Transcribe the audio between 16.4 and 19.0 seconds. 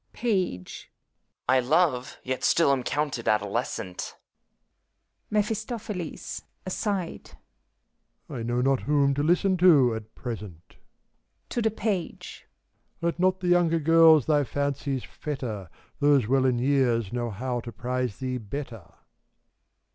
in years know how to prize thee better.